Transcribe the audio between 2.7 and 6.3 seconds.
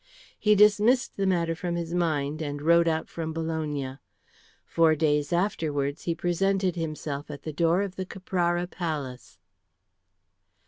out from Bologna. Four days afterwards he